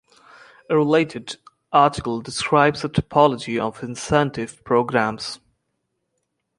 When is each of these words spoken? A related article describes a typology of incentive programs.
A 0.67 0.75
related 0.75 1.35
article 1.71 2.21
describes 2.21 2.83
a 2.83 2.89
typology 2.89 3.59
of 3.61 3.83
incentive 3.83 4.63
programs. 4.63 5.39